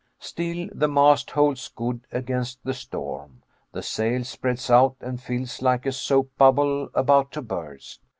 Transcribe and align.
Still 0.17 0.67
the 0.73 0.87
mast 0.87 1.29
holds 1.29 1.67
good 1.67 2.07
against 2.11 2.63
the 2.63 2.73
storm. 2.73 3.43
The 3.71 3.83
sail 3.83 4.23
spreads 4.23 4.67
out 4.71 4.95
and 4.99 5.21
fills 5.21 5.61
like 5.61 5.85
a 5.85 5.91
soap 5.91 6.31
bubble 6.39 6.89
about 6.95 7.31
to 7.33 7.43
burst. 7.43 7.99